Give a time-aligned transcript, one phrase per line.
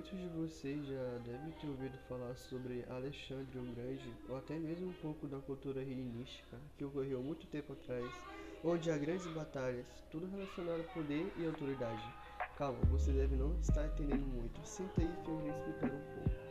[0.00, 4.88] Muitos de vocês já devem ter ouvido falar sobre Alexandre o Grande, ou até mesmo
[4.88, 8.10] um pouco da cultura helenística, que ocorreu muito tempo atrás,
[8.64, 12.02] onde há grandes batalhas, tudo relacionado a poder e autoridade.
[12.56, 14.66] Calma, você deve não estar entendendo muito.
[14.66, 16.49] Senta aí que eu vou explicar um pouco.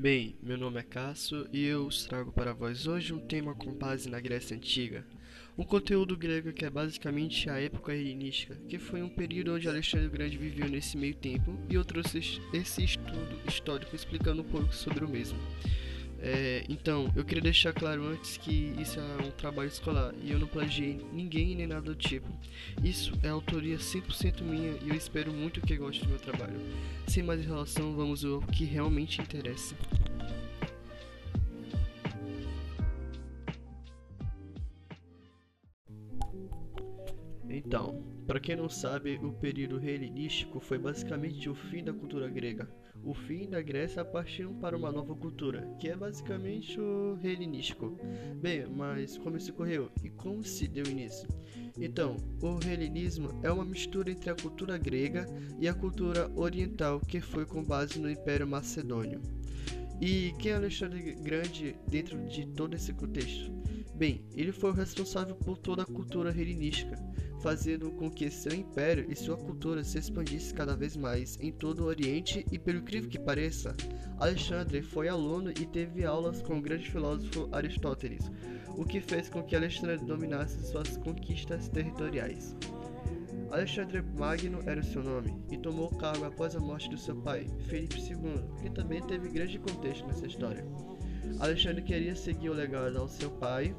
[0.00, 4.08] Bem, meu nome é Cássio e eu trago para vós hoje um tema com base
[4.08, 5.04] na Grécia Antiga.
[5.58, 10.06] Um conteúdo grego que é basicamente a época helenística, que foi um período onde Alexandre
[10.06, 14.72] o Grande viveu nesse meio tempo, e eu trouxe esse estudo histórico explicando um pouco
[14.72, 15.36] sobre o mesmo.
[16.20, 20.38] É, então, eu queria deixar claro antes que isso é um trabalho escolar e eu
[20.38, 22.26] não plagiei ninguém nem nada do tipo.
[22.82, 26.60] Isso é autoria 100% minha e eu espero muito que goste do meu trabalho.
[27.06, 29.76] Sem mais enrolação, vamos ao que realmente interessa.
[37.58, 42.70] Então, para quem não sabe, o período helenístico foi basicamente o fim da cultura grega.
[43.02, 47.98] O fim da Grécia partiu para uma nova cultura, que é basicamente o helenístico.
[48.40, 51.28] Bem, mas como isso ocorreu e como se deu início?
[51.76, 55.26] Então, o helenismo é uma mistura entre a cultura grega
[55.58, 59.20] e a cultura oriental que foi com base no Império Macedônio.
[60.00, 63.50] E quem é Alexandre Grande dentro de todo esse contexto?
[63.98, 66.96] Bem, ele foi o responsável por toda a cultura helenística,
[67.42, 71.80] fazendo com que seu império e sua cultura se expandisse cada vez mais em todo
[71.80, 73.74] o Oriente e, pelo incrível que pareça,
[74.20, 78.30] Alexandre foi aluno e teve aulas com o grande filósofo Aristóteles,
[78.76, 82.54] o que fez com que Alexandre dominasse suas conquistas territoriais.
[83.50, 87.16] Alexandre Magno era o seu nome e tomou o cargo após a morte do seu
[87.16, 90.64] pai, Felipe II, que também teve grande contexto nessa história.
[91.40, 93.74] Alexandre queria seguir o legado ao seu pai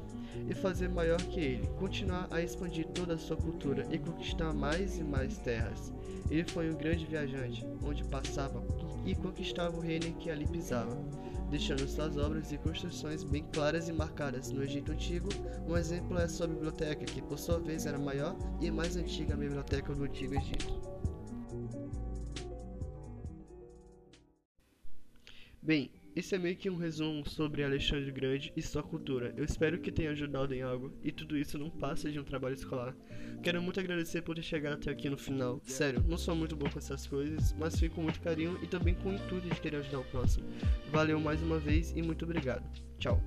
[0.48, 4.98] e fazer maior que ele, continuar a expandir toda a sua cultura e conquistar mais
[4.98, 5.92] e mais terras.
[6.30, 8.62] Ele foi um grande viajante, onde passava
[9.04, 10.96] e conquistava o reino que ali pisava,
[11.50, 15.28] deixando suas obras e construções bem claras e marcadas no Egito Antigo.
[15.66, 19.36] Um exemplo é sua biblioteca, que por sua vez era a maior e mais antiga
[19.36, 20.80] biblioteca do Antigo Egito.
[25.62, 29.32] Bem, esse é meio que um resumo sobre Alexandre Grande e sua cultura.
[29.36, 32.54] Eu espero que tenha ajudado em algo e tudo isso não passa de um trabalho
[32.54, 32.94] escolar.
[33.42, 35.60] Quero muito agradecer por ter chegado até aqui no final.
[35.64, 38.94] Sério, não sou muito bom com essas coisas, mas fico com muito carinho e também
[38.94, 40.46] com o intuito de querer ajudar o próximo.
[40.92, 42.64] Valeu mais uma vez e muito obrigado.
[42.98, 43.20] Tchau.